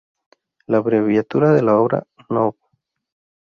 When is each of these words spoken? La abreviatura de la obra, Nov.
La 0.65 0.77
abreviatura 0.77 1.53
de 1.53 1.61
la 1.61 1.77
obra, 1.77 2.01
Nov. 2.31 2.55